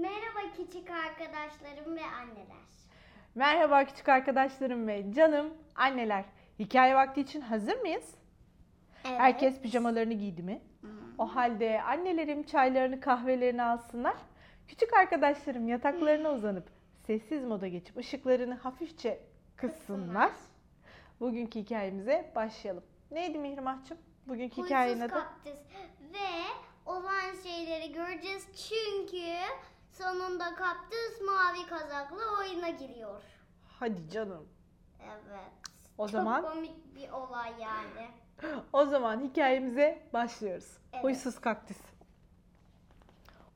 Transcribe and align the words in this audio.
Merhaba 0.00 0.40
küçük 0.56 0.90
arkadaşlarım 0.90 1.96
ve 1.96 2.04
anneler. 2.04 2.66
Merhaba 3.34 3.84
küçük 3.84 4.08
arkadaşlarım 4.08 4.86
ve 4.88 5.12
canım 5.12 5.54
anneler. 5.74 6.24
Hikaye 6.58 6.94
vakti 6.94 7.20
için 7.20 7.40
hazır 7.40 7.80
mıyız? 7.80 8.14
Evet. 9.04 9.20
Herkes 9.20 9.60
pijamalarını 9.60 10.14
giydi 10.14 10.42
mi? 10.42 10.60
O 11.18 11.26
halde 11.36 11.82
annelerim 11.82 12.42
çaylarını 12.42 13.00
kahvelerini 13.00 13.62
alsınlar. 13.62 14.14
Küçük 14.68 14.92
arkadaşlarım 14.92 15.68
yataklarına 15.68 16.30
uzanıp 16.32 16.68
sessiz 17.06 17.44
moda 17.44 17.68
geçip 17.68 17.96
ışıklarını 17.96 18.54
hafifçe 18.54 19.20
kıssınlar. 19.56 20.32
Bugünkü 21.20 21.60
hikayemize 21.60 22.32
başlayalım. 22.34 22.84
Neydi 23.10 23.38
Mihrimah'cığım? 23.38 23.98
Bugünkü 24.28 24.62
hikayenin 24.62 25.00
Huysuz 25.00 25.16
adı? 25.16 25.24
kaktüs 25.24 25.58
ve 26.12 26.42
olan 26.86 27.34
şeyleri 27.42 27.92
göreceğiz 27.92 28.46
çünkü 28.68 29.26
sonunda 29.98 30.54
kaktüs 30.54 31.20
mavi 31.26 31.66
kazaklı 31.66 32.22
oyuna 32.40 32.68
giriyor. 32.68 33.22
Hadi 33.80 34.10
canım. 34.10 34.48
Evet. 35.04 35.52
O 35.98 36.02
Çok 36.08 36.10
zaman 36.10 36.42
komik 36.42 36.94
bir 36.94 37.10
olay 37.10 37.52
yani. 37.60 38.08
O 38.72 38.84
zaman 38.84 39.20
hikayemize 39.20 40.02
başlıyoruz. 40.12 40.78
Evet. 40.92 41.04
Huysuz 41.04 41.40
kaktüs. 41.40 41.78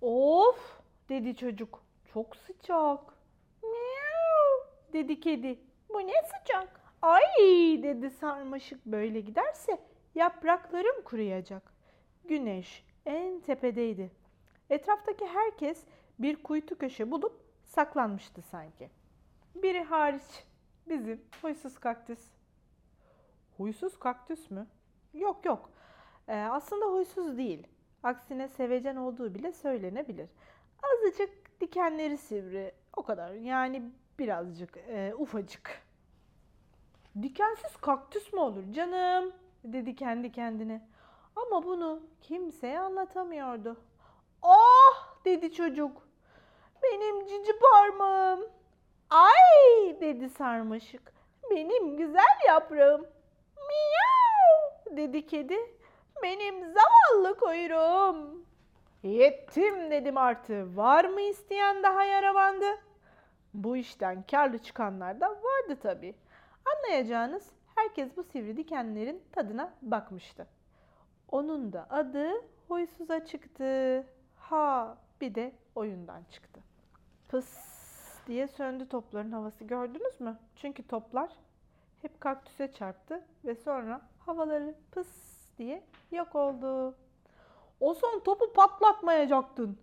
Of 0.00 0.80
dedi 1.08 1.36
çocuk. 1.36 1.82
Çok 2.12 2.36
sıcak. 2.36 3.00
Miau 3.62 4.66
dedi 4.92 5.20
kedi. 5.20 5.60
Bu 5.88 5.98
ne 5.98 6.12
sıcak? 6.22 6.80
Ay 7.02 7.22
dedi 7.82 8.10
sarmaşık. 8.10 8.86
Böyle 8.86 9.20
giderse 9.20 9.78
yapraklarım 10.14 11.02
kuruyacak. 11.04 11.72
Güneş 12.24 12.84
en 13.06 13.40
tepedeydi. 13.40 14.10
Etraftaki 14.70 15.26
herkes 15.26 15.84
bir 16.22 16.42
kuytu 16.42 16.78
köşe 16.78 17.10
bulup 17.10 17.40
saklanmıştı 17.64 18.42
sanki. 18.42 18.90
Biri 19.54 19.82
hariç 19.82 20.44
bizim 20.88 21.20
huysuz 21.42 21.78
kaktüs. 21.78 22.30
Huysuz 23.56 23.98
kaktüs 23.98 24.50
mü? 24.50 24.66
Yok 25.14 25.44
yok. 25.44 25.70
Ee, 26.28 26.36
aslında 26.36 26.86
huysuz 26.86 27.38
değil. 27.38 27.66
Aksine 28.02 28.48
sevecen 28.48 28.96
olduğu 28.96 29.34
bile 29.34 29.52
söylenebilir. 29.52 30.28
Azıcık 30.82 31.60
dikenleri 31.60 32.18
sivri. 32.18 32.74
O 32.96 33.02
kadar. 33.02 33.32
Yani 33.32 33.90
birazcık 34.18 34.76
e, 34.76 35.14
ufacık. 35.14 35.82
Dikensiz 37.22 37.76
kaktüs 37.76 38.32
mü 38.32 38.40
olur 38.40 38.72
canım? 38.72 39.32
dedi 39.64 39.94
kendi 39.94 40.32
kendine. 40.32 40.88
Ama 41.36 41.64
bunu 41.64 42.02
kimseye 42.20 42.80
anlatamıyordu. 42.80 43.76
Ah 44.42 45.24
dedi 45.24 45.52
çocuk. 45.52 46.09
Benim 47.00 47.26
cici 47.26 47.52
parmağım. 47.58 48.40
Ay 49.10 50.00
dedi 50.00 50.28
sarmaşık. 50.28 51.12
Benim 51.50 51.96
güzel 51.96 52.38
yaprağım. 52.48 53.06
Miyav 53.56 54.96
dedi 54.96 55.26
kedi. 55.26 55.56
Benim 56.22 56.72
zavallı 56.72 57.38
kuyruğum. 57.38 58.44
Yettim 59.02 59.90
dedim 59.90 60.16
artı. 60.16 60.76
Var 60.76 61.04
mı 61.04 61.20
isteyen 61.20 61.82
daha 61.82 62.04
yara 62.04 62.34
bandı? 62.34 62.66
Bu 63.54 63.76
işten 63.76 64.22
karlı 64.22 64.58
çıkanlar 64.58 65.20
da 65.20 65.30
vardı 65.30 65.78
tabii. 65.82 66.14
Anlayacağınız 66.64 67.50
herkes 67.74 68.16
bu 68.16 68.22
sivri 68.22 68.56
dikenlerin 68.56 69.22
tadına 69.32 69.74
bakmıştı. 69.82 70.46
Onun 71.28 71.72
da 71.72 71.86
adı 71.90 72.30
huysuza 72.68 73.26
çıktı. 73.26 74.04
Ha 74.36 74.98
bir 75.20 75.34
de 75.34 75.52
oyundan 75.74 76.22
çıktı. 76.30 76.60
Pıs 77.30 77.46
diye 78.26 78.48
söndü 78.48 78.88
topların 78.88 79.32
havası 79.32 79.64
gördünüz 79.64 80.20
mü? 80.20 80.38
Çünkü 80.56 80.82
toplar 80.82 81.30
hep 82.02 82.20
kaktüse 82.20 82.72
çarptı 82.72 83.24
ve 83.44 83.54
sonra 83.54 84.00
havaları 84.18 84.74
pıs 84.92 85.08
diye 85.58 85.82
yok 86.12 86.34
oldu. 86.34 86.94
O 87.80 87.94
son 87.94 88.20
topu 88.20 88.52
patlatmayacaktın. 88.52 89.78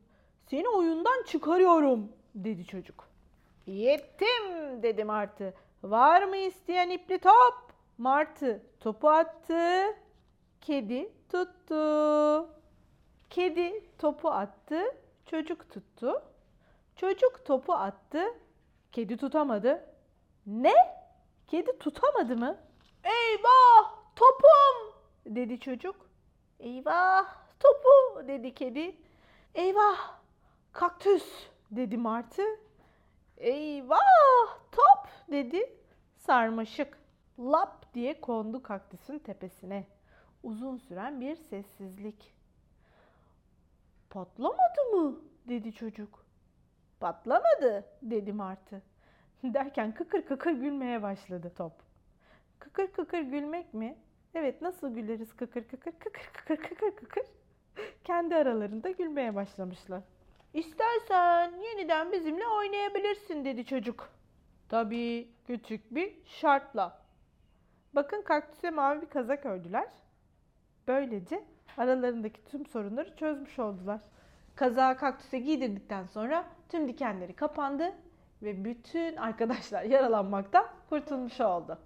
Seni 0.49 0.69
oyundan 0.69 1.23
çıkarıyorum 1.23 2.11
dedi 2.35 2.65
çocuk. 2.65 3.07
Yettim 3.65 4.83
dedi 4.83 5.03
Martı. 5.03 5.53
Var 5.83 6.23
mı 6.23 6.37
isteyen 6.37 6.89
ipli 6.89 7.19
top? 7.19 7.73
Martı 7.97 8.63
topu 8.79 9.09
attı. 9.09 9.81
Kedi 10.61 11.11
tuttu. 11.31 12.49
Kedi 13.29 13.83
topu 13.97 14.29
attı. 14.29 14.81
Çocuk 15.25 15.69
tuttu. 15.69 16.21
Çocuk 16.97 17.45
topu 17.45 17.73
attı. 17.73 18.23
Kedi 18.91 19.17
tutamadı. 19.17 19.85
Ne? 20.45 20.73
Kedi 21.47 21.79
tutamadı 21.79 22.37
mı? 22.37 22.57
Eyvah 23.03 23.95
topum 24.15 24.95
dedi 25.25 25.59
çocuk. 25.59 25.95
Eyvah 26.59 27.25
topu 27.59 28.27
dedi 28.27 28.53
kedi. 28.53 28.95
Eyvah 29.55 30.19
kaktüs 30.71 31.47
dedi 31.71 31.97
martı. 31.97 32.43
Eyvah 33.37 34.57
top 34.71 35.31
dedi 35.31 35.73
sarmaşık. 36.17 36.97
Lap 37.39 37.93
diye 37.93 38.21
kondu 38.21 38.63
kaktüsün 38.63 39.19
tepesine. 39.19 39.87
Uzun 40.43 40.77
süren 40.77 41.21
bir 41.21 41.35
sessizlik. 41.35 42.33
Patlamadı 44.09 44.81
mı? 44.93 45.15
dedi 45.47 45.73
çocuk. 45.73 46.26
Patlamadı 46.99 47.85
dedi 48.01 48.33
martı. 48.33 48.81
Derken 49.43 49.93
kıkır 49.93 50.21
kıkır 50.21 50.51
gülmeye 50.51 51.01
başladı 51.01 51.51
top. 51.57 51.73
Kıkır 52.59 52.87
kıkır 52.87 53.19
gülmek 53.19 53.73
mi? 53.73 53.97
Evet 54.33 54.61
nasıl 54.61 54.93
güleriz 54.93 55.35
kıkır 55.35 55.63
kıkır 55.63 55.91
kıkır 55.91 56.29
kıkır 56.33 56.57
kıkır 56.57 56.95
kıkır. 56.95 57.23
Kendi 58.03 58.35
aralarında 58.35 58.89
gülmeye 58.89 59.35
başlamışlar. 59.35 60.01
İstersen 60.53 61.53
yeniden 61.61 62.11
bizimle 62.11 62.47
oynayabilirsin 62.47 63.45
dedi 63.45 63.65
çocuk. 63.65 64.09
Tabii 64.69 65.29
küçük 65.47 65.95
bir 65.95 66.25
şartla. 66.25 67.01
Bakın 67.93 68.21
kaktüse 68.21 68.69
mavi 68.69 69.01
bir 69.01 69.09
kazak 69.09 69.45
ördüler. 69.45 69.87
Böylece 70.87 71.43
aralarındaki 71.77 72.45
tüm 72.45 72.65
sorunları 72.65 73.15
çözmüş 73.15 73.59
oldular. 73.59 74.01
Kazağı 74.57 74.97
kaktüse 74.97 75.39
giydirdikten 75.39 76.05
sonra 76.05 76.45
tüm 76.69 76.87
dikenleri 76.87 77.33
kapandı 77.33 77.93
ve 78.41 78.65
bütün 78.65 79.15
arkadaşlar 79.27 79.83
yaralanmaktan 79.83 80.65
kurtulmuş 80.89 81.41
oldu. 81.41 81.77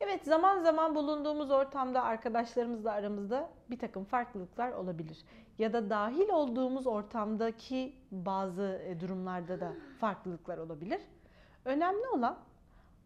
Evet 0.00 0.24
zaman 0.24 0.58
zaman 0.62 0.94
bulunduğumuz 0.94 1.50
ortamda 1.50 2.02
arkadaşlarımızla 2.02 2.92
aramızda 2.92 3.50
bir 3.70 3.78
takım 3.78 4.04
farklılıklar 4.04 4.72
olabilir. 4.72 5.24
Ya 5.58 5.72
da 5.72 5.90
dahil 5.90 6.28
olduğumuz 6.28 6.86
ortamdaki 6.86 7.94
bazı 8.10 8.82
e, 8.84 9.00
durumlarda 9.00 9.60
da 9.60 9.72
farklılıklar 10.00 10.58
olabilir. 10.58 11.00
Önemli 11.64 12.08
olan 12.08 12.38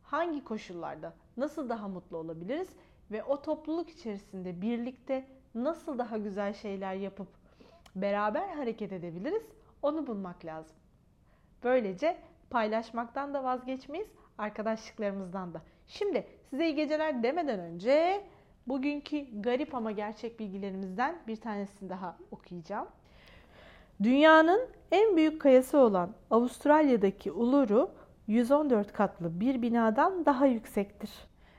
hangi 0.02 0.44
koşullarda 0.44 1.12
nasıl 1.36 1.68
daha 1.68 1.88
mutlu 1.88 2.16
olabiliriz 2.16 2.68
ve 3.10 3.24
o 3.24 3.42
topluluk 3.42 3.90
içerisinde 3.90 4.62
birlikte 4.62 5.26
nasıl 5.54 5.98
daha 5.98 6.18
güzel 6.18 6.52
şeyler 6.52 6.94
yapıp 6.94 7.41
beraber 7.96 8.48
hareket 8.48 8.92
edebiliriz 8.92 9.42
onu 9.82 10.06
bulmak 10.06 10.44
lazım. 10.44 10.76
Böylece 11.64 12.16
paylaşmaktan 12.50 13.34
da 13.34 13.44
vazgeçmeyiz, 13.44 14.08
arkadaşlıklarımızdan 14.38 15.54
da. 15.54 15.62
Şimdi 15.86 16.26
size 16.50 16.66
iyi 16.66 16.74
geceler 16.74 17.22
demeden 17.22 17.60
önce 17.60 18.24
bugünkü 18.66 19.42
garip 19.42 19.74
ama 19.74 19.90
gerçek 19.90 20.40
bilgilerimizden 20.40 21.18
bir 21.26 21.36
tanesini 21.36 21.90
daha 21.90 22.16
okuyacağım. 22.30 22.88
Dünyanın 24.02 24.68
en 24.92 25.16
büyük 25.16 25.40
kayası 25.40 25.78
olan 25.78 26.14
Avustralya'daki 26.30 27.32
Uluru 27.32 27.90
114 28.26 28.92
katlı 28.92 29.40
bir 29.40 29.62
binadan 29.62 30.26
daha 30.26 30.46
yüksektir. 30.46 31.10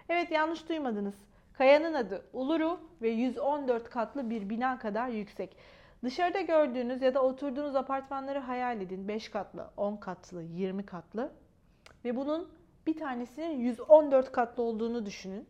Evet 0.09 0.31
yanlış 0.31 0.69
duymadınız. 0.69 1.15
Kayanın 1.53 1.93
adı 1.93 2.25
Uluru 2.33 2.79
ve 3.01 3.09
114 3.09 3.89
katlı 3.89 4.29
bir 4.29 4.49
bina 4.49 4.79
kadar 4.79 5.07
yüksek. 5.07 5.57
Dışarıda 6.03 6.41
gördüğünüz 6.41 7.01
ya 7.01 7.13
da 7.13 7.21
oturduğunuz 7.23 7.75
apartmanları 7.75 8.39
hayal 8.39 8.81
edin. 8.81 9.07
5 9.07 9.29
katlı, 9.29 9.69
10 9.77 9.97
katlı, 9.97 10.43
20 10.43 10.85
katlı. 10.85 11.31
Ve 12.05 12.15
bunun 12.15 12.51
bir 12.87 12.97
tanesinin 12.97 13.59
114 13.59 14.31
katlı 14.31 14.63
olduğunu 14.63 15.05
düşünün. 15.05 15.47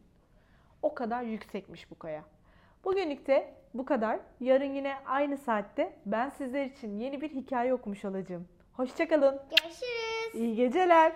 O 0.82 0.96
kadar 0.96 1.24
yüksekmiş 1.24 1.92
bu 1.92 2.00
kaya. 2.00 2.24
Bugünlük 2.86 3.28
de 3.28 3.54
bu 3.74 3.86
kadar. 3.86 4.20
Yarın 4.40 4.74
yine 4.74 4.96
aynı 5.06 5.38
saatte 5.38 5.94
ben 6.06 6.30
sizler 6.30 6.66
için 6.66 6.98
yeni 6.98 7.22
bir 7.22 7.30
hikaye 7.30 7.74
okumuş 7.74 8.06
olacağım. 8.06 8.48
Hoşçakalın. 8.74 9.42
Görüşürüz. 9.50 10.36
İyi 10.36 10.56
geceler. 10.56 11.14